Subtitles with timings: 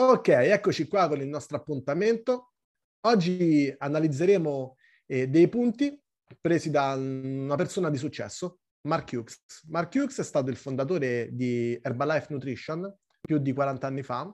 [0.00, 2.52] Ok, eccoci qua con il nostro appuntamento.
[3.00, 6.00] Oggi analizzeremo eh, dei punti
[6.40, 9.64] presi da una persona di successo, Mark Hughes.
[9.66, 14.32] Mark Hughes è stato il fondatore di Herbalife Nutrition più di 40 anni fa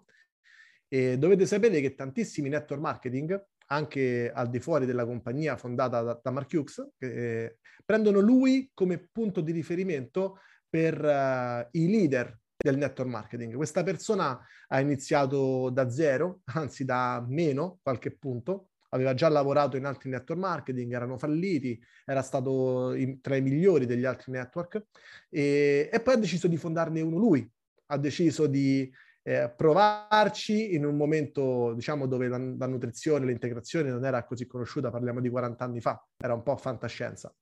[0.87, 6.21] e dovete sapere che tantissimi network marketing, anche al di fuori della compagnia fondata da,
[6.23, 7.57] da Mark Hughes, eh,
[7.87, 13.55] prendono lui come punto di riferimento per uh, i leader del network marketing.
[13.55, 19.85] Questa persona ha iniziato da zero, anzi da meno qualche punto, aveva già lavorato in
[19.85, 24.87] altri network marketing, erano falliti, era stato in, tra i migliori degli altri network.
[25.29, 27.49] E, e, poi ha deciso di fondarne uno lui,
[27.87, 28.91] ha deciso di
[29.23, 34.91] eh, provarci in un momento diciamo dove la, la nutrizione, l'integrazione non era così conosciuta,
[34.91, 37.35] parliamo di 40 anni fa, era un po' fantascienza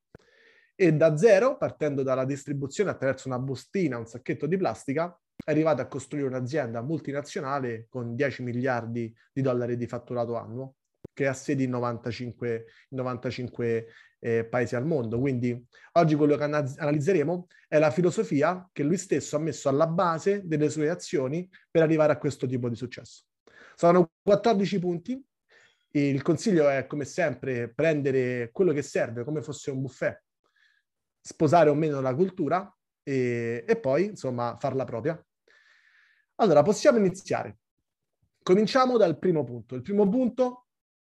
[0.75, 5.83] e da zero, partendo dalla distribuzione attraverso una bustina, un sacchetto di plastica, è arrivato
[5.83, 10.77] a costruire un'azienda multinazionale con 10 miliardi di dollari di fatturato annuo,
[11.13, 13.87] che ha sedi in 95, 95
[14.19, 15.19] eh, paesi al mondo.
[15.19, 20.43] Quindi oggi quello che analizzeremo è la filosofia che lui stesso ha messo alla base
[20.45, 23.25] delle sue azioni per arrivare a questo tipo di successo.
[23.75, 25.25] Sono 14 punti.
[25.95, 30.23] Il consiglio è, come sempre, prendere quello che serve come fosse un buffet
[31.23, 35.25] sposare o meno la cultura e, e poi, insomma, farla propria.
[36.37, 37.59] Allora, possiamo iniziare.
[38.43, 39.77] Cominciamo dal primo punto.
[39.77, 40.67] Il primo punto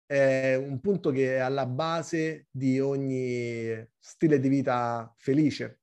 [0.05, 5.81] è un punto che è alla base di ogni stile di vita felice,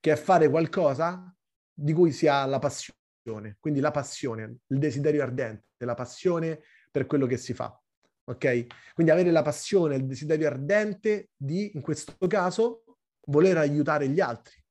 [0.00, 1.34] che è fare qualcosa
[1.72, 7.06] di cui si ha la passione, quindi la passione, il desiderio ardente, la passione per
[7.06, 7.74] quello che si fa.
[8.26, 8.66] Ok?
[8.92, 12.83] Quindi avere la passione, il desiderio ardente di, in questo caso,
[13.26, 14.62] voler aiutare gli altri,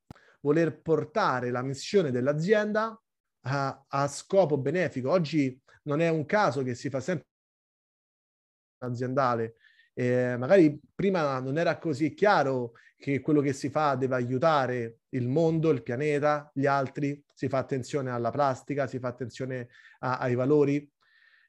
[0.41, 2.99] voler portare la missione dell'azienda
[3.45, 5.09] a, a scopo benefico.
[5.09, 7.27] Oggi non è un caso che si fa sempre
[8.79, 9.55] aziendale.
[9.93, 15.27] Eh, magari prima non era così chiaro che quello che si fa deve aiutare il
[15.27, 19.67] mondo, il pianeta, gli altri, si fa attenzione alla plastica, si fa attenzione
[19.99, 20.89] a, ai valori.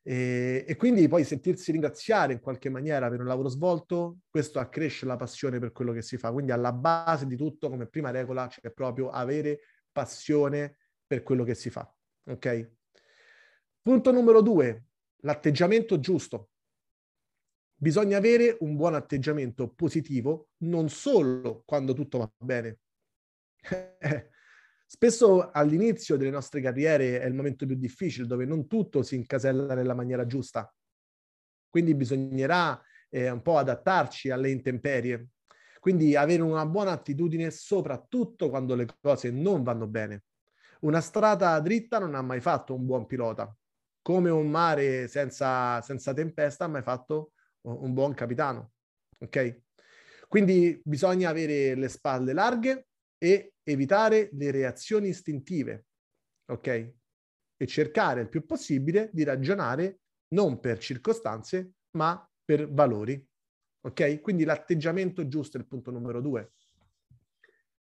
[0.06, 5.06] E, e, quindi poi sentirsi ringraziare in qualche maniera per un lavoro svolto, questo accresce
[5.06, 6.30] la passione per quello che si fa.
[6.30, 9.60] Quindi alla base di tutto, come prima regola, c'è proprio avere
[9.90, 10.76] passione
[11.06, 11.90] per quello che si fa.
[12.26, 12.72] Ok?
[13.80, 14.84] Punto numero due,
[15.22, 16.50] l'atteggiamento giusto.
[17.74, 22.78] Bisogna avere un buon atteggiamento positivo non solo quando tutto va bene.
[24.86, 29.74] Spesso all'inizio delle nostre carriere è il momento più difficile, dove non tutto si incasella
[29.74, 30.72] nella maniera giusta.
[31.68, 32.80] Quindi bisognerà
[33.10, 35.28] eh, un po' adattarci alle intemperie.
[35.80, 40.24] Quindi avere una buona attitudine soprattutto quando le cose non vanno bene.
[40.80, 43.54] Una strada dritta non ha mai fatto un buon pilota,
[44.02, 48.72] come un mare senza, senza tempesta ha mai fatto un buon capitano.
[49.18, 49.62] Ok?
[50.28, 55.86] Quindi bisogna avere le spalle larghe e evitare le reazioni istintive,
[56.46, 56.66] ok?
[57.56, 60.00] E cercare il più possibile di ragionare
[60.34, 63.26] non per circostanze, ma per valori,
[63.80, 64.20] ok?
[64.20, 66.52] Quindi l'atteggiamento giusto è il punto numero due.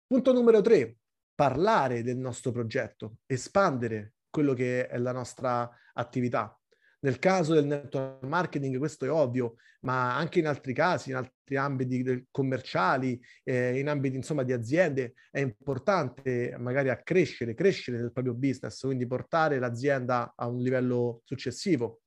[0.06, 0.98] Punto numero tre,
[1.34, 6.56] parlare del nostro progetto, espandere quello che è la nostra attività.
[7.04, 11.56] Nel caso del network marketing questo è ovvio, ma anche in altri casi, in altri
[11.56, 18.34] ambiti commerciali, eh, in ambiti insomma di aziende, è importante magari accrescere, crescere nel proprio
[18.34, 22.02] business, quindi portare l'azienda a un livello successivo.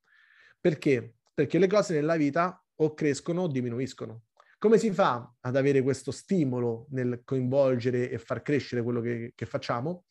[0.61, 1.15] Perché?
[1.33, 4.23] Perché le cose nella vita o crescono o diminuiscono.
[4.57, 9.45] Come si fa ad avere questo stimolo nel coinvolgere e far crescere quello che, che
[9.45, 10.05] facciamo?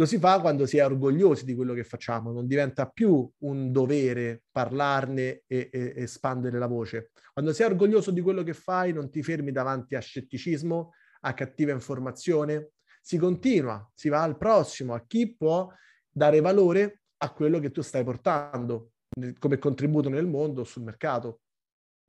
[0.00, 3.70] Lo si fa quando si è orgogliosi di quello che facciamo, non diventa più un
[3.70, 7.10] dovere parlarne e, e, espandere la voce.
[7.34, 11.72] Quando sei orgoglioso di quello che fai, non ti fermi davanti a scetticismo, a cattiva
[11.72, 12.70] informazione,
[13.02, 15.68] si continua, si va al prossimo, a chi può
[16.10, 18.92] dare valore a quello che tu stai portando
[19.38, 21.40] come contributo nel mondo, sul mercato.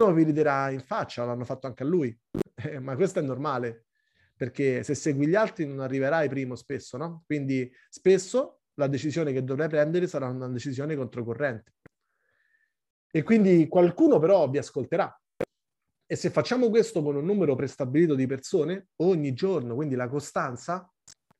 [0.01, 2.17] Uno vi riderà in faccia, l'hanno fatto anche a lui,
[2.79, 3.87] ma questo è normale
[4.41, 7.21] perché se segui gli altri non arriverai primo spesso, no?
[7.27, 11.75] Quindi spesso la decisione che dovrai prendere sarà una decisione controcorrente.
[13.11, 15.15] E quindi qualcuno però vi ascolterà.
[16.07, 20.91] E se facciamo questo con un numero prestabilito di persone ogni giorno, quindi la costanza,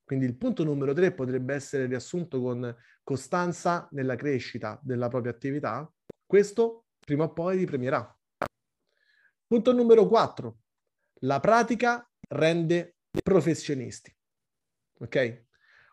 [0.04, 2.72] quindi il punto numero tre potrebbe essere riassunto con
[3.02, 5.92] costanza nella crescita della propria attività,
[6.24, 8.16] questo prima o poi vi premierà.
[9.48, 10.60] Punto numero quattro,
[11.22, 14.14] la pratica rende professionisti.
[15.00, 15.46] Ok?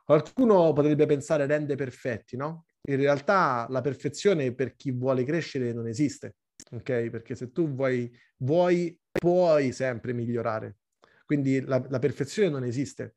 [0.04, 2.66] Qualcuno potrebbe pensare rende perfetti, no?
[2.88, 6.36] in realtà la perfezione per chi vuole crescere non esiste,
[6.70, 7.10] ok?
[7.10, 10.78] Perché se tu vuoi, vuoi puoi sempre migliorare.
[11.24, 13.14] Quindi la, la perfezione non esiste.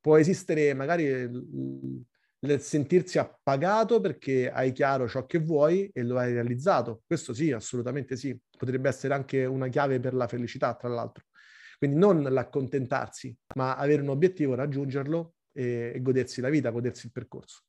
[0.00, 6.32] Può esistere magari il sentirsi appagato perché hai chiaro ciò che vuoi e lo hai
[6.32, 7.02] realizzato.
[7.06, 8.36] Questo sì, assolutamente sì.
[8.58, 11.26] Potrebbe essere anche una chiave per la felicità, tra l'altro.
[11.82, 17.12] Quindi non l'accontentarsi, ma avere un obiettivo, raggiungerlo e, e godersi la vita, godersi il
[17.12, 17.64] percorso.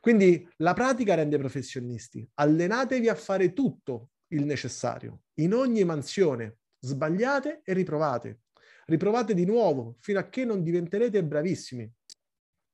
[0.00, 2.28] Quindi la pratica rende professionisti.
[2.34, 6.56] Allenatevi a fare tutto il necessario, in ogni mansione.
[6.80, 8.40] Sbagliate e riprovate.
[8.86, 11.88] Riprovate di nuovo fino a che non diventerete bravissimi.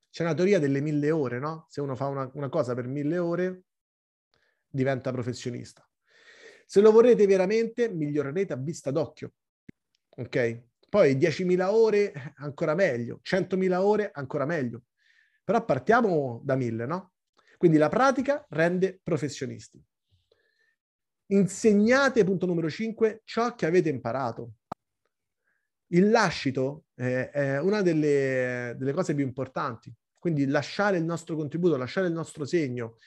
[0.09, 1.67] C'è una teoria delle mille ore, no?
[1.69, 3.65] Se uno fa una, una cosa per mille ore,
[4.67, 5.87] diventa professionista.
[6.65, 9.33] Se lo vorrete veramente, migliorerete a vista d'occhio.
[10.17, 10.69] Ok?
[10.91, 13.21] Poi 10.000 ore, ancora meglio.
[13.23, 14.83] 100.000 ore, ancora meglio.
[15.41, 17.13] Però partiamo da mille, no?
[17.57, 19.81] Quindi la pratica rende professionisti.
[21.27, 24.55] Insegnate, punto numero 5, ciò che avete imparato.
[25.93, 29.95] Il lascito eh, è una delle, delle cose più importanti.
[30.19, 32.97] Quindi lasciare il nostro contributo, lasciare il nostro segno.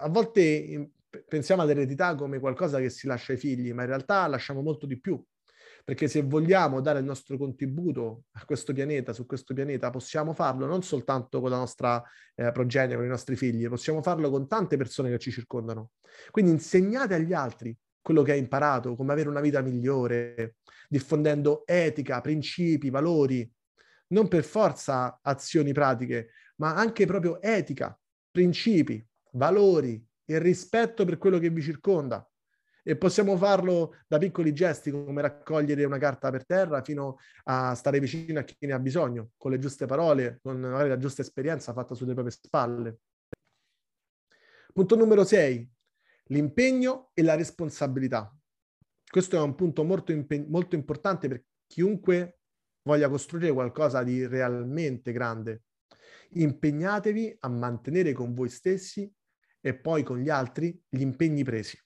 [0.00, 0.90] A volte
[1.26, 5.00] pensiamo all'eredità come qualcosa che si lascia ai figli, ma in realtà lasciamo molto di
[5.00, 5.18] più.
[5.84, 10.66] Perché se vogliamo dare il nostro contributo a questo pianeta, su questo pianeta, possiamo farlo
[10.66, 12.02] non soltanto con la nostra
[12.34, 15.90] eh, progenie, con i nostri figli, possiamo farlo con tante persone che ci circondano.
[16.30, 20.56] Quindi insegnate agli altri quello che hai imparato, come avere una vita migliore,
[20.88, 23.50] diffondendo etica, principi, valori,
[24.08, 27.98] non per forza azioni pratiche, ma anche proprio etica,
[28.30, 32.26] principi, valori, il rispetto per quello che vi circonda.
[32.84, 38.00] E possiamo farlo da piccoli gesti come raccogliere una carta per terra fino a stare
[38.00, 41.72] vicino a chi ne ha bisogno, con le giuste parole, con magari la giusta esperienza
[41.72, 42.98] fatta sulle proprie spalle.
[44.72, 45.70] Punto numero 6,
[46.26, 48.34] l'impegno e la responsabilità.
[49.06, 52.38] Questo è un punto molto, impe- molto importante per chiunque
[52.82, 55.64] voglia costruire qualcosa di realmente grande.
[56.30, 59.12] Impegnatevi a mantenere con voi stessi
[59.60, 61.78] e poi con gli altri gli impegni presi.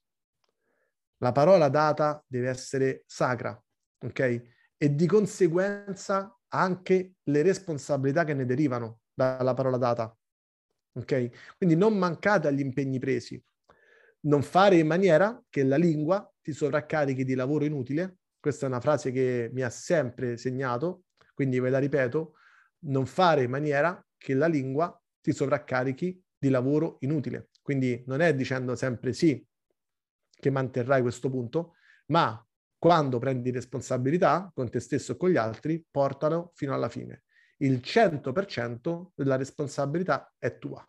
[1.18, 3.58] La parola data deve essere sacra,
[4.04, 4.42] ok?
[4.76, 10.14] E di conseguenza anche le responsabilità che ne derivano dalla parola data,
[10.92, 11.56] ok?
[11.56, 13.42] Quindi non mancate agli impegni presi.
[14.26, 18.18] Non fare in maniera che la lingua ti sovraccarichi di lavoro inutile.
[18.38, 22.34] Questa è una frase che mi ha sempre segnato, quindi ve la ripeto,
[22.86, 27.48] non fare in maniera che la lingua ti sovraccarichi di lavoro inutile.
[27.62, 29.44] Quindi non è dicendo sempre sì
[30.38, 31.74] che manterrai questo punto,
[32.06, 32.40] ma
[32.78, 37.24] quando prendi responsabilità con te stesso e con gli altri, portalo fino alla fine.
[37.58, 40.86] Il 100% della responsabilità è tua.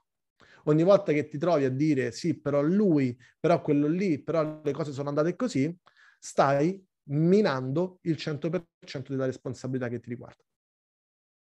[0.66, 4.72] Ogni volta che ti trovi a dire sì, però lui, però quello lì, però le
[4.74, 5.76] cose sono andate così,
[6.20, 10.44] stai minando il 100% della responsabilità che ti riguarda.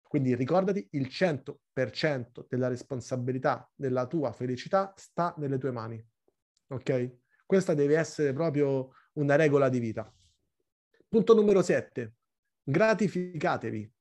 [0.08, 6.04] Quindi ricordati, il 100% della responsabilità della tua felicità sta nelle tue mani.
[6.70, 7.18] Ok?
[7.50, 10.08] Questa deve essere proprio una regola di vita.
[11.08, 12.14] Punto numero 7.
[12.62, 13.92] Gratificatevi.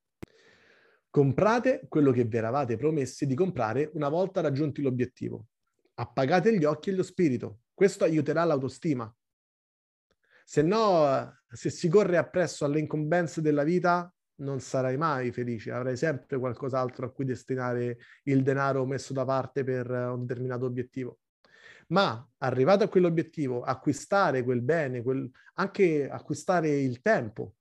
[1.09, 5.47] Comprate quello che vi eravate promessi di comprare una volta raggiunti l'obiettivo.
[5.95, 7.61] Appagate gli occhi e lo spirito.
[7.73, 9.11] Questo aiuterà l'autostima.
[10.45, 15.97] Se no, se si corre appresso alle incombenze della vita, non sarai mai felice, avrai
[15.97, 21.21] sempre qualcos'altro a cui destinare il denaro messo da parte per un determinato obiettivo
[21.89, 27.55] ma arrivato a quell'obiettivo, acquistare quel bene, quel, anche acquistare il tempo.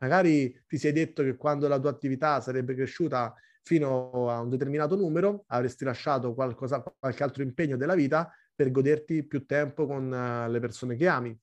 [0.00, 4.96] Magari ti sei detto che quando la tua attività sarebbe cresciuta fino a un determinato
[4.96, 10.50] numero, avresti lasciato qualcosa, qualche altro impegno della vita per goderti più tempo con uh,
[10.50, 11.36] le persone che ami.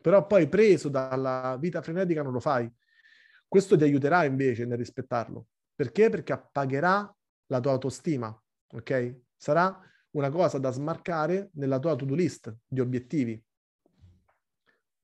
[0.00, 2.70] Però poi preso dalla vita frenetica non lo fai.
[3.48, 5.46] Questo ti aiuterà invece nel rispettarlo.
[5.74, 6.10] Perché?
[6.10, 7.12] Perché appagherà
[7.46, 9.20] la tua autostima, ok?
[9.36, 9.80] Sarà
[10.14, 13.42] una cosa da smarcare nella tua to-do list di obiettivi.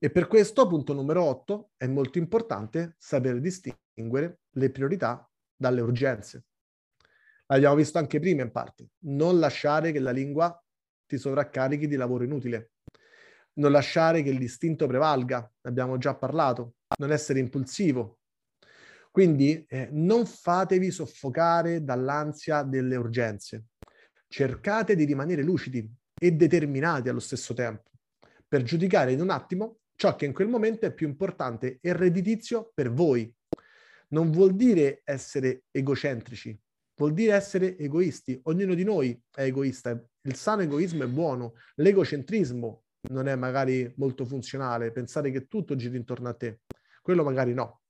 [0.02, 6.44] E per questo, punto numero 8, è molto importante saper distinguere le priorità dalle urgenze.
[7.46, 8.90] L'abbiamo visto anche prima in parte.
[9.00, 10.64] Non lasciare che la lingua
[11.06, 12.72] ti sovraccarichi di lavoro inutile.
[13.54, 16.76] Non lasciare che l'istinto prevalga, ne abbiamo già parlato.
[16.98, 18.20] Non essere impulsivo.
[19.10, 23.69] Quindi eh, non fatevi soffocare dall'ansia delle urgenze
[24.30, 27.90] cercate di rimanere lucidi e determinati allo stesso tempo
[28.46, 32.70] per giudicare in un attimo ciò che in quel momento è più importante e redditizio
[32.72, 33.32] per voi.
[34.08, 36.58] Non vuol dire essere egocentrici,
[36.96, 38.40] vuol dire essere egoisti.
[38.44, 44.26] Ognuno di noi è egoista il sano egoismo è buono, l'egocentrismo non è magari molto
[44.26, 46.60] funzionale, pensare che tutto giri intorno a te,
[47.00, 47.82] quello magari no.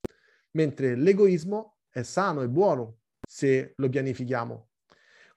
[0.53, 4.70] Mentre l'egoismo è sano e buono se lo pianifichiamo.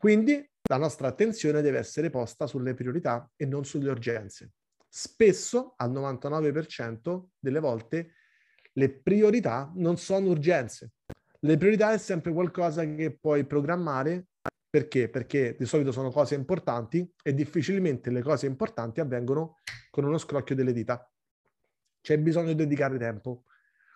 [0.04, 4.52] Quindi la nostra attenzione deve essere posta sulle priorità e non sulle urgenze.
[4.86, 8.16] Spesso, al 99% delle volte,
[8.74, 10.92] le priorità non sono urgenze.
[11.40, 14.28] Le priorità è sempre qualcosa che puoi programmare
[14.70, 15.08] perché?
[15.08, 20.54] Perché di solito sono cose importanti e difficilmente le cose importanti avvengono con uno scrocchio
[20.54, 21.10] delle dita.
[22.02, 23.46] C'è bisogno di dedicare tempo.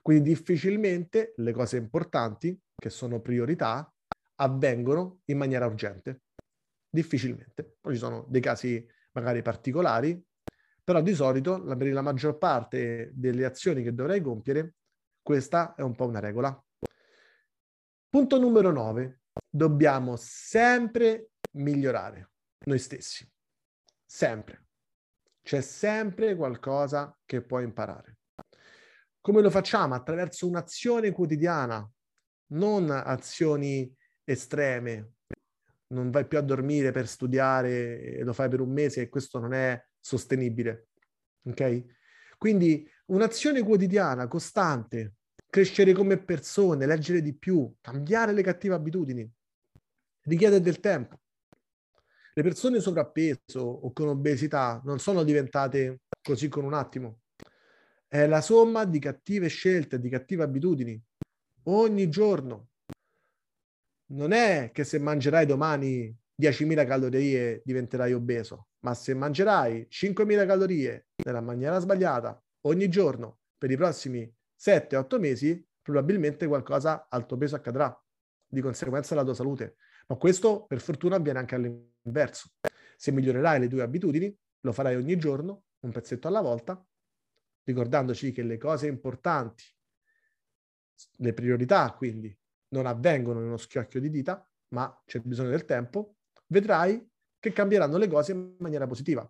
[0.01, 3.91] Quindi difficilmente le cose importanti, che sono priorità,
[4.37, 6.21] avvengono in maniera urgente.
[6.89, 7.75] Difficilmente.
[7.79, 10.23] Poi ci sono dei casi magari particolari,
[10.83, 14.75] però di solito, per la maggior parte delle azioni che dovrei compiere,
[15.21, 16.65] questa è un po' una regola.
[18.09, 19.21] Punto numero 9.
[19.49, 22.31] Dobbiamo sempre migliorare
[22.65, 23.29] noi stessi.
[24.05, 24.67] Sempre.
[25.41, 28.17] C'è sempre qualcosa che puoi imparare.
[29.21, 29.93] Come lo facciamo?
[29.93, 31.89] Attraverso un'azione quotidiana,
[32.53, 33.93] non azioni
[34.27, 35.13] estreme.
[35.87, 39.39] Non vai più a dormire per studiare e lo fai per un mese e questo
[39.39, 40.89] non è sostenibile.
[41.43, 41.85] Ok?
[42.37, 45.15] Quindi un'azione quotidiana, costante,
[45.49, 49.31] crescere come persone, leggere di più, cambiare le cattive abitudini,
[50.23, 51.21] richiede del tempo.
[52.33, 57.21] Le persone sovrappeso o con obesità non sono diventate così con un attimo.
[58.07, 61.01] È la somma di cattive scelte, di cattive abitudini,
[61.63, 62.69] ogni giorno.
[64.09, 71.07] Non è che se mangerai domani 10.000 calorie diventerai obeso, ma se mangerai 5.000 calorie
[71.25, 77.55] nella maniera sbagliata ogni giorno per i prossimi 7-8 mesi, probabilmente qualcosa al tuo peso
[77.55, 77.93] accadrà,
[78.47, 79.75] di conseguenza alla tua salute.
[80.07, 82.51] Ma questo per fortuna avviene anche all'inverso.
[82.95, 86.81] Se migliorerai le tue abitudini, lo farai ogni giorno, un pezzetto alla volta,
[87.63, 89.63] ricordandoci che le cose importanti,
[91.17, 92.35] le priorità quindi,
[92.69, 96.15] non avvengono in uno schiocchio di dita, ma c'è bisogno del tempo,
[96.47, 97.05] vedrai
[97.39, 99.29] che cambieranno le cose in maniera positiva.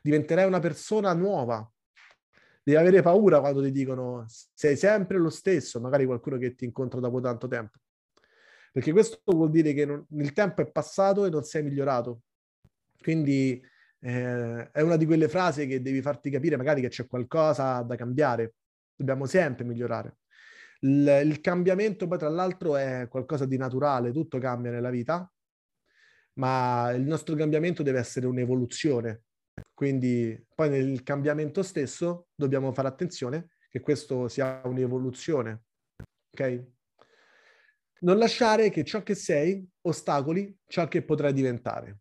[0.00, 1.70] Diventerai una persona nuova.
[2.62, 7.00] Devi avere paura quando ti dicono sei sempre lo stesso, magari qualcuno che ti incontra
[7.00, 7.78] dopo tanto tempo.
[8.72, 12.22] Perché questo vuol dire che non, il tempo è passato e non sei migliorato.
[13.00, 13.60] Quindi
[14.00, 17.96] eh, è una di quelle frasi che devi farti capire magari che c'è qualcosa da
[17.96, 18.54] cambiare.
[18.94, 20.17] Dobbiamo sempre migliorare.
[20.80, 25.30] Il, il cambiamento poi tra l'altro è qualcosa di naturale, tutto cambia nella vita
[26.38, 29.24] ma il nostro cambiamento deve essere un'evoluzione.
[29.74, 35.64] Quindi poi nel cambiamento stesso dobbiamo fare attenzione che questo sia un'evoluzione.
[36.30, 36.64] Ok?
[38.00, 41.98] Non lasciare che ciò che sei ostacoli ciò che potrai diventare.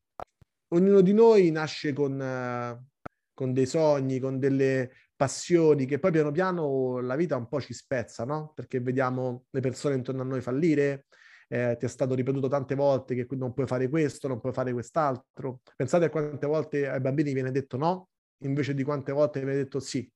[0.69, 6.31] Ognuno di noi nasce con, uh, con dei sogni, con delle passioni che poi piano
[6.31, 8.53] piano la vita un po' ci spezza, no?
[8.55, 11.07] Perché vediamo le persone intorno a noi fallire,
[11.49, 14.71] eh, ti è stato ripetuto tante volte che non puoi fare questo, non puoi fare
[14.71, 15.61] quest'altro.
[15.75, 18.09] Pensate a quante volte ai bambini viene detto no,
[18.43, 20.09] invece di quante volte viene detto sì.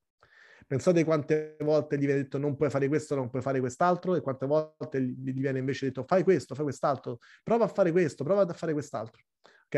[0.68, 4.22] Pensate quante volte gli viene detto non puoi fare questo, non puoi fare quest'altro e
[4.22, 8.44] quante volte gli viene invece detto fai questo, fai quest'altro, prova a fare questo, prova
[8.44, 9.22] a fare quest'altro.
[9.66, 9.76] Ok?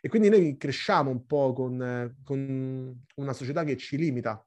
[0.00, 4.42] E quindi noi cresciamo un po' con, con una società che ci limita,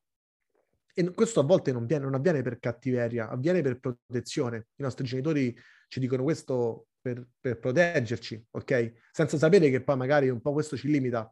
[0.93, 4.67] e questo a volte non, viene, non, avviene per cattiveria, avviene per protezione.
[4.75, 5.55] I nostri genitori
[5.87, 8.93] ci dicono questo per, per proteggerci, ok?
[9.11, 11.31] Senza sapere che poi magari un po' questo ci limita.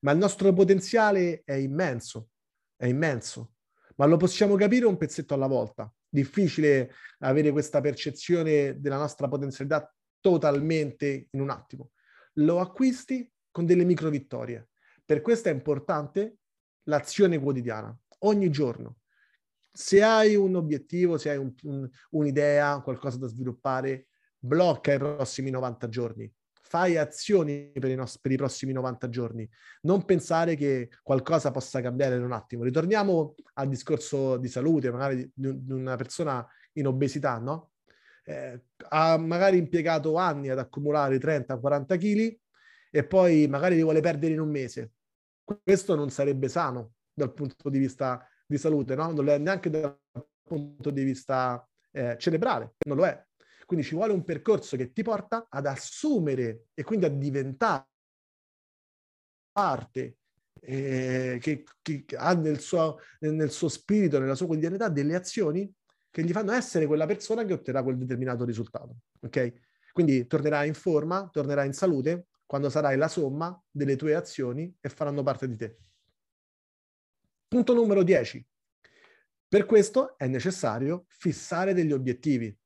[0.00, 2.30] Ma il nostro potenziale è immenso,
[2.76, 3.54] è immenso,
[3.96, 5.90] ma lo possiamo capire un pezzetto alla volta.
[6.08, 11.92] Difficile avere questa percezione della nostra potenzialità totalmente in un attimo.
[12.34, 14.68] Lo acquisti con delle micro vittorie.
[15.04, 16.38] Per questo è importante
[16.84, 18.98] l'azione quotidiana, ogni giorno
[19.76, 24.06] se hai un obiettivo, se hai un, un, un'idea, qualcosa da sviluppare,
[24.38, 26.32] blocca i prossimi 90 giorni.
[26.62, 29.48] Fai azioni per i, nostri, per i prossimi 90 giorni.
[29.82, 32.64] Non pensare che qualcosa possa cambiare in un attimo.
[32.64, 37.72] Ritorniamo al discorso di salute, magari di, di una persona in obesità, no?
[38.24, 42.38] Eh, ha magari impiegato anni ad accumulare 30-40 kg
[42.90, 44.92] e poi magari li vuole perdere in un mese.
[45.44, 49.10] Questo non sarebbe sano dal punto di vista di salute, no?
[49.10, 49.98] non lo è neanche dal
[50.42, 53.24] punto di vista eh, cerebrale, non lo è.
[53.64, 57.88] Quindi ci vuole un percorso che ti porta ad assumere e quindi a diventare
[59.50, 60.18] parte
[60.60, 65.72] eh, che, che, ha nel suo, nel suo spirito, nella sua quotidianità delle azioni
[66.10, 68.98] che gli fanno essere quella persona che otterrà quel determinato risultato.
[69.20, 69.52] Ok?
[69.92, 74.88] Quindi tornerà in forma, tornerà in salute quando sarai la somma delle tue azioni e
[74.88, 75.78] faranno parte di te.
[77.48, 78.44] Punto numero 10.
[79.48, 82.56] Per questo è necessario fissare degli obiettivi.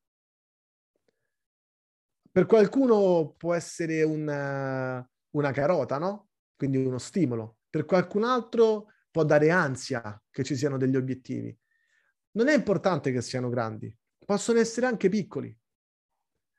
[2.32, 6.30] Per qualcuno può essere una, una carota, no?
[6.56, 7.58] Quindi uno stimolo.
[7.68, 11.54] Per qualcun altro può dare ansia che ci siano degli obiettivi.
[12.32, 13.94] Non è importante che siano grandi,
[14.24, 15.54] possono essere anche piccoli.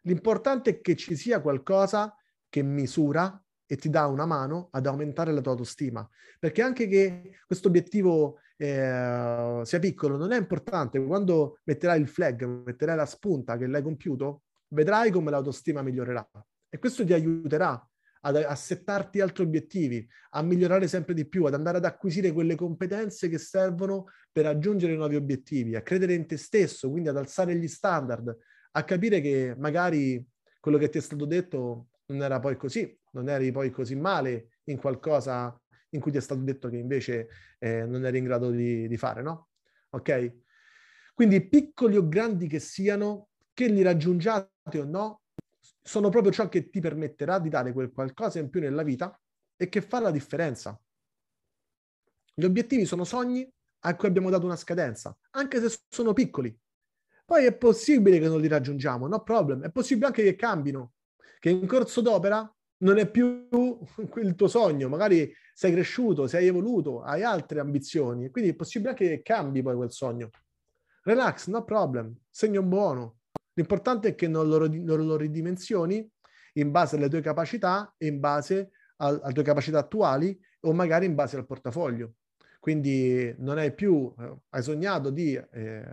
[0.03, 2.15] L'importante è che ci sia qualcosa
[2.49, 3.40] che misura
[3.71, 6.05] e ti dà una mano ad aumentare la tua autostima.
[6.37, 11.01] Perché anche che questo obiettivo eh, sia piccolo non è importante.
[11.01, 14.41] Quando metterai il flag, metterai la spunta che l'hai compiuto,
[14.73, 16.29] vedrai come l'autostima migliorerà.
[16.67, 17.81] E questo ti aiuterà
[18.23, 22.55] ad, a settarti altri obiettivi, a migliorare sempre di più, ad andare ad acquisire quelle
[22.55, 27.55] competenze che servono per raggiungere nuovi obiettivi, a credere in te stesso, quindi ad alzare
[27.55, 28.35] gli standard,
[28.71, 30.21] a capire che magari
[30.59, 34.57] quello che ti è stato detto non era poi così, non eri poi così male
[34.65, 38.49] in qualcosa in cui ti è stato detto che invece eh, non eri in grado
[38.49, 39.49] di, di fare, no?
[39.89, 40.39] Ok?
[41.13, 45.21] Quindi piccoli o grandi che siano, che li raggiungiate o no,
[45.83, 49.19] sono proprio ciò che ti permetterà di dare quel qualcosa in più nella vita
[49.57, 50.79] e che fa la differenza.
[52.33, 53.47] Gli obiettivi sono sogni
[53.83, 56.57] a cui abbiamo dato una scadenza, anche se sono piccoli.
[57.25, 59.63] Poi è possibile che non li raggiungiamo, no problem.
[59.63, 60.93] È possibile anche che cambino,
[61.39, 62.51] che in corso d'opera
[62.81, 63.47] non è più
[64.21, 69.07] il tuo sogno, magari sei cresciuto, sei evoluto, hai altre ambizioni, quindi è possibile anche
[69.07, 70.29] che cambi poi quel sogno.
[71.03, 73.17] Relax, no problem, segno buono.
[73.53, 76.07] L'importante è che non lo, non lo ridimensioni
[76.53, 81.15] in base alle tue capacità in base al, alle tue capacità attuali o magari in
[81.15, 82.15] base al portafoglio.
[82.59, 85.83] Quindi non hai più, eh, hai sognato di eh,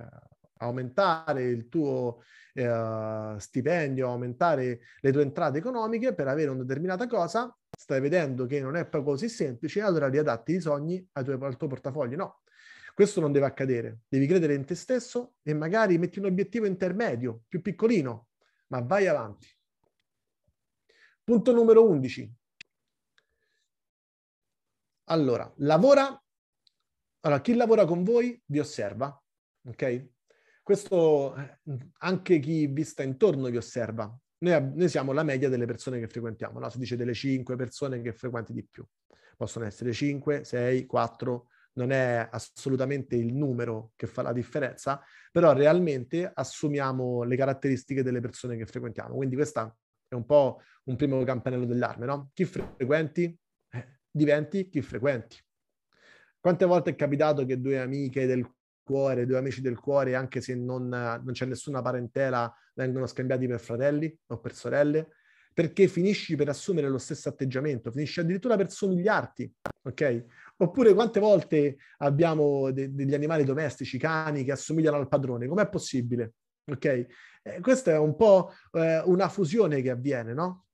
[0.59, 2.23] aumentare il tuo
[2.55, 8.61] eh, stipendio, aumentare le tue entrate economiche per avere una determinata cosa, stai vedendo che
[8.61, 12.17] non è poi così semplice, allora riadatti i sogni al tuo, al tuo portafoglio.
[12.17, 12.43] No,
[12.95, 14.01] questo non deve accadere.
[14.09, 18.29] Devi credere in te stesso e magari metti un obiettivo intermedio, più piccolino,
[18.69, 19.47] ma vai avanti.
[21.23, 22.35] Punto numero 11.
[25.05, 26.23] Allora, lavora.
[27.21, 29.23] Allora, chi lavora con voi vi osserva,
[29.65, 30.09] ok?
[30.69, 31.61] Questo eh,
[32.01, 34.15] anche chi vi sta intorno vi osserva.
[34.41, 36.69] Noi, noi siamo la media delle persone che frequentiamo, no?
[36.69, 38.85] si dice delle 5 persone che frequenti di più.
[39.35, 45.03] Possono essere 5, 6, 4, non è assolutamente il numero che fa la differenza,
[45.33, 49.15] però realmente assumiamo le caratteristiche delle persone che frequentiamo.
[49.15, 49.75] Quindi questa
[50.07, 52.31] è un po' un primo campanello dell'arme, no?
[52.35, 53.35] Chi frequenti
[53.71, 55.39] eh, diventi chi frequenti.
[56.39, 58.47] Quante volte è capitato che due amiche del
[58.89, 63.61] cuore, due amici del cuore, anche se non, non c'è nessuna parentela, vengono scambiati per
[63.61, 65.09] fratelli o per sorelle,
[65.53, 70.25] perché finisci per assumere lo stesso atteggiamento, finisci addirittura per somigliarti, ok?
[70.57, 76.33] Oppure quante volte abbiamo de- degli animali domestici, cani che assomigliano al padrone, com'è possibile?
[76.65, 76.85] Ok?
[77.43, 80.67] Eh, questa è un po' eh, una fusione che avviene, no?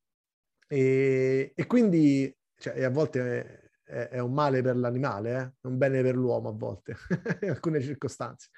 [0.68, 3.63] E, e quindi, cioè, e a volte
[3.94, 5.68] è, è un male per l'animale, eh?
[5.68, 6.96] un bene per l'uomo a volte,
[7.42, 8.48] in alcune circostanze.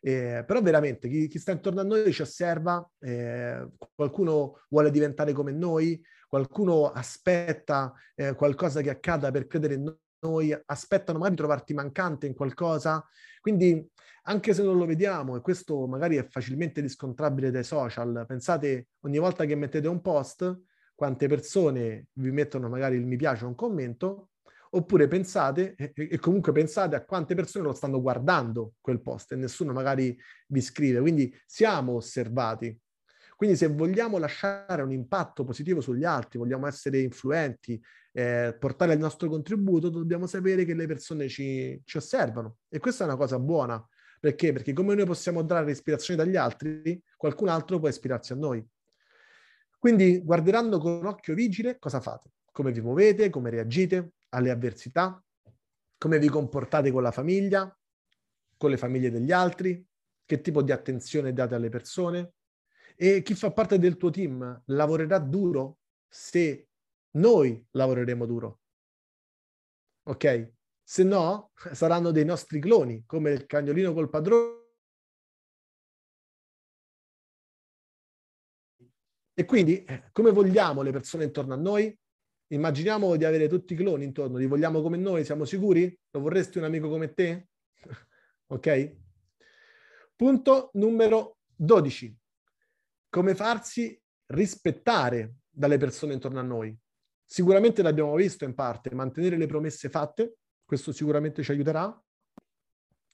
[0.00, 5.32] Eh, però veramente chi, chi, sta intorno a noi ci osserva, eh, qualcuno vuole diventare
[5.32, 11.40] come noi, qualcuno aspetta eh, qualcosa che accada per credere in noi, aspettano magari di
[11.42, 13.04] trovarti mancante in qualcosa.
[13.40, 13.86] Quindi
[14.22, 19.18] anche se non lo vediamo, e questo magari è facilmente riscontrabile dai social, pensate ogni
[19.18, 20.60] volta che mettete un post,
[20.94, 24.30] quante persone vi mettono magari il mi piace o un commento,
[24.70, 29.72] oppure pensate, e, comunque pensate a quante persone lo stanno guardando quel post e nessuno
[29.72, 30.16] magari
[30.48, 32.78] vi scrive, quindi siamo osservati.
[33.36, 37.80] Quindi se vogliamo lasciare un impatto positivo sugli altri, vogliamo essere influenti,
[38.12, 42.56] eh, portare il nostro contributo, dobbiamo sapere che le persone ci, ci osservano.
[42.68, 43.80] E questa è una cosa buona.
[44.18, 44.52] Perché?
[44.52, 48.66] Perché come noi possiamo trarre ispirazione dagli altri, qualcun altro può ispirarsi a noi.
[49.78, 55.22] Quindi guarderanno con occhio vigile cosa fate, come vi muovete, come reagite, alle avversità,
[55.96, 57.76] come vi comportate con la famiglia,
[58.56, 59.84] con le famiglie degli altri,
[60.24, 62.34] che tipo di attenzione date alle persone
[62.96, 66.68] e chi fa parte del tuo team lavorerà duro se
[67.12, 68.60] noi lavoreremo duro.
[70.02, 70.52] Ok?
[70.82, 74.56] Se no, saranno dei nostri cloni, come il cagnolino col padrone.
[79.32, 81.96] E quindi, eh, come vogliamo le persone intorno a noi?
[82.50, 85.94] Immaginiamo di avere tutti i cloni intorno, li vogliamo come noi, siamo sicuri?
[86.10, 87.48] Lo vorresti un amico come te?
[88.48, 88.96] ok?
[90.16, 92.16] Punto numero 12.
[93.10, 96.76] Come farsi rispettare dalle persone intorno a noi.
[97.22, 102.02] Sicuramente l'abbiamo visto in parte, mantenere le promesse fatte, questo sicuramente ci aiuterà.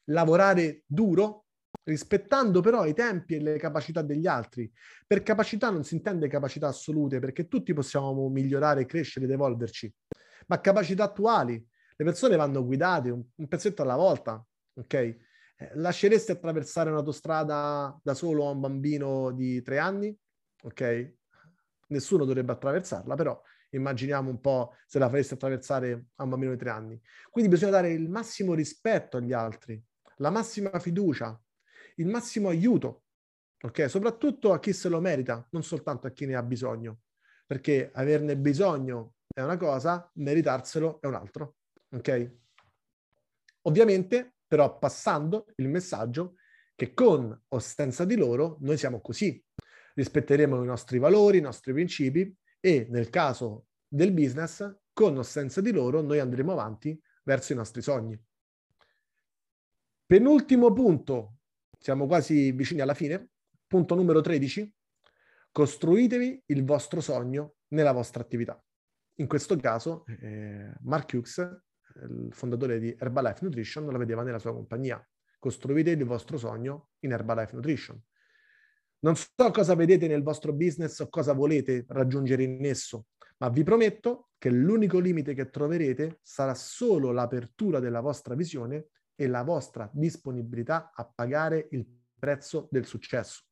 [0.09, 1.44] Lavorare duro,
[1.85, 4.71] rispettando però i tempi e le capacità degli altri.
[5.07, 9.93] Per capacità non si intende capacità assolute, perché tutti possiamo migliorare, crescere ed evolverci,
[10.47, 11.65] ma capacità attuali.
[11.97, 14.45] Le persone vanno guidate un, un pezzetto alla volta,
[14.75, 14.95] ok?
[14.95, 15.19] Eh,
[15.75, 20.17] lasceresti attraversare un'autostrada da solo a un bambino di tre anni?
[20.63, 21.15] Ok?
[21.89, 26.59] Nessuno dovrebbe attraversarla, però immaginiamo un po' se la faresti attraversare a un bambino di
[26.59, 27.01] tre anni.
[27.31, 29.81] Quindi bisogna dare il massimo rispetto agli altri,
[30.17, 31.39] la massima fiducia,
[31.95, 33.05] il massimo aiuto,
[33.63, 33.89] ok?
[33.89, 37.01] Soprattutto a chi se lo merita, non soltanto a chi ne ha bisogno,
[37.47, 41.57] perché averne bisogno è una cosa, meritarselo è un altro,
[41.91, 42.33] ok?
[43.63, 46.37] Ovviamente, però, passando il messaggio
[46.75, 49.43] che con o senza di loro noi siamo così.
[49.95, 55.61] Rispetteremo i nostri valori, i nostri principi e nel caso del business, con o senza
[55.61, 58.21] di loro, noi andremo avanti verso i nostri sogni.
[60.07, 61.34] Penultimo punto,
[61.79, 63.31] siamo quasi vicini alla fine,
[63.67, 64.73] punto numero 13,
[65.51, 68.63] costruitevi il vostro sogno nella vostra attività.
[69.19, 74.53] In questo caso, eh, Mark Hughes, il fondatore di Herbalife Nutrition, la vedeva nella sua
[74.53, 75.07] compagnia.
[75.39, 78.01] Costruite il vostro sogno in Herbalife Nutrition.
[79.01, 83.07] Non so cosa vedete nel vostro business o cosa volete raggiungere in esso,
[83.39, 89.27] ma vi prometto che l'unico limite che troverete sarà solo l'apertura della vostra visione e
[89.27, 91.87] la vostra disponibilità a pagare il
[92.19, 93.43] prezzo del successo.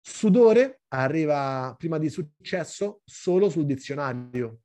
[0.00, 4.60] Sudore arriva prima di successo solo sul dizionario,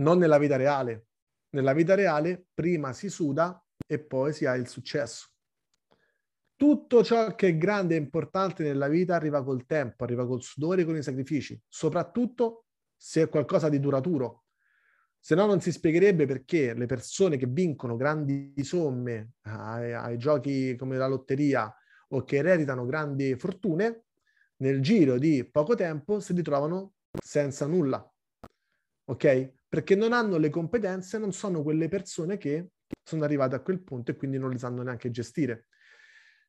[0.00, 1.06] non nella vita reale.
[1.50, 5.30] Nella vita reale prima si suda e poi si ha il successo
[6.60, 10.82] tutto ciò che è grande e importante nella vita arriva col tempo, arriva col sudore
[10.82, 14.44] e con i sacrifici, soprattutto se è qualcosa di duraturo.
[15.22, 20.74] Se no non si spiegherebbe perché le persone che vincono grandi somme ai, ai giochi
[20.76, 21.72] come la lotteria
[22.08, 24.04] o che ereditano grandi fortune,
[24.56, 28.02] nel giro di poco tempo si ritrovano senza nulla.
[29.04, 29.52] Ok?
[29.68, 32.70] Perché non hanno le competenze, non sono quelle persone che
[33.02, 35.66] sono arrivate a quel punto e quindi non le sanno neanche gestire.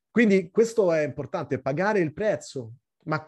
[0.09, 2.73] Quindi questo è importante, pagare il prezzo,
[3.05, 3.23] ma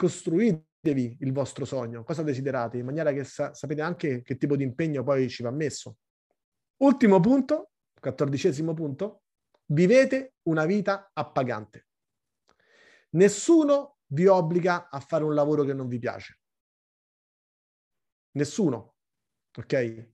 [0.84, 4.64] costruitevi il vostro sogno, cosa desiderate, in maniera che sa- sapete anche che tipo di
[4.64, 5.98] impegno poi ci va messo.
[6.82, 9.24] Ultimo punto, quattordicesimo punto,
[9.68, 11.88] vivete una vita appagante.
[13.12, 16.40] Nessuno vi obbliga a fare un lavoro che non vi piace.
[18.32, 18.96] Nessuno,
[19.56, 20.12] ok?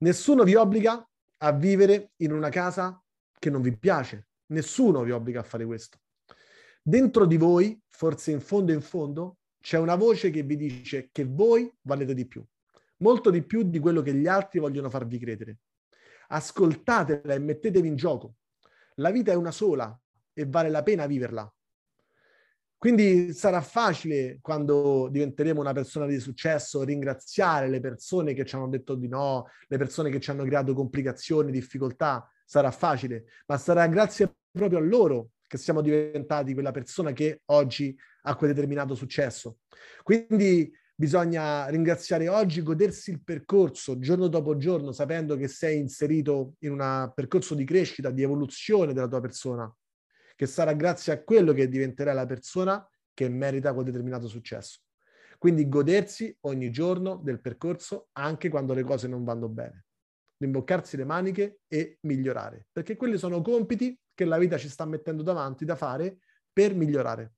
[0.00, 1.04] Nessuno vi obbliga
[1.38, 3.02] a vivere in una casa
[3.38, 4.27] che non vi piace.
[4.48, 5.98] Nessuno vi obbliga a fare questo.
[6.82, 11.24] Dentro di voi, forse in fondo in fondo, c'è una voce che vi dice che
[11.24, 12.44] voi valete di più,
[12.98, 15.58] molto di più di quello che gli altri vogliono farvi credere.
[16.28, 18.36] Ascoltatela e mettetevi in gioco.
[18.96, 19.98] La vita è una sola
[20.32, 21.52] e vale la pena viverla.
[22.78, 28.68] Quindi sarà facile quando diventeremo una persona di successo ringraziare le persone che ci hanno
[28.68, 33.86] detto di no, le persone che ci hanno creato complicazioni, difficoltà, sarà facile, ma sarà
[33.88, 39.58] grazie proprio a loro che siamo diventati quella persona che oggi ha quel determinato successo.
[40.02, 46.72] Quindi bisogna ringraziare oggi, godersi il percorso giorno dopo giorno, sapendo che sei inserito in
[46.72, 49.70] un percorso di crescita, di evoluzione della tua persona
[50.34, 54.80] che sarà grazie a quello che diventerà la persona che merita quel determinato successo.
[55.36, 59.87] Quindi godersi ogni giorno del percorso anche quando le cose non vanno bene.
[60.38, 65.22] Rimboccarsi le maniche e migliorare, perché quelli sono compiti che la vita ci sta mettendo
[65.22, 66.18] davanti da fare
[66.52, 67.34] per migliorare.